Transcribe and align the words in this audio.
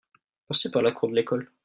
passer 0.47 0.71
par 0.71 0.81
la 0.81 0.93
cour 0.93 1.09
de 1.09 1.15
l'école. 1.15 1.51